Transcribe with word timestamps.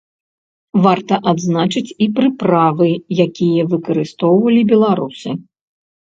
Варта 0.85 1.19
адзначыць 1.31 1.83
і 2.05 2.07
прыправы, 2.21 2.89
якія 3.27 3.67
выкарыстоўвалі 3.75 4.61
беларусы. 4.75 5.29